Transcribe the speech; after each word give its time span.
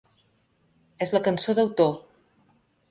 És 1.07 1.13
la 1.17 1.23
cançó 1.29 1.57
d’autor. 1.61 1.95